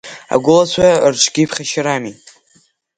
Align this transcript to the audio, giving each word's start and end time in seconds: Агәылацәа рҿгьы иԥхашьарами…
Агәылацәа 0.33 0.87
рҿгьы 1.13 1.41
иԥхашьарами… 1.43 2.15